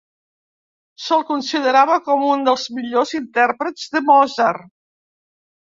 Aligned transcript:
Se'l 1.07 1.25
considerava 1.27 1.97
com 2.09 2.25
un 2.31 2.49
dels 2.49 2.67
millors 2.79 3.15
intèrprets 3.21 3.95
de 3.97 4.07
Mozart. 4.11 4.71